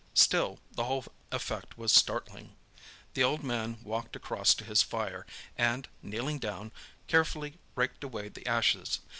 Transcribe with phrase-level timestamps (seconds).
[0.15, 2.55] Still, the whole effect was startling.
[3.13, 5.27] The old man walked across to his fire
[5.59, 6.71] and, kneeling down,
[7.05, 9.01] carefully raked away the ashes.